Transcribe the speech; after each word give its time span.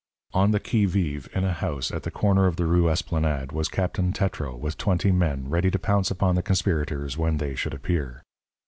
On 0.33 0.49
the 0.49 0.59
qui 0.59 0.85
vive 0.85 1.29
in 1.35 1.43
a 1.43 1.53
house 1.53 1.91
at 1.91 2.01
the 2.01 2.09
corner 2.09 2.47
of 2.47 2.55
the 2.55 2.65
Rue 2.65 2.89
Esplanade 2.89 3.51
was 3.51 3.67
Captain 3.69 4.11
Tetreau 4.13 4.57
with 4.57 4.75
twenty 4.79 5.11
men, 5.11 5.47
ready 5.47 5.69
to 5.69 5.77
pounce 5.77 6.09
upon 6.09 6.33
the 6.33 6.41
conspirators 6.41 7.19
when 7.19 7.37
they 7.37 7.53
should 7.53 7.75
appear. 7.75 8.23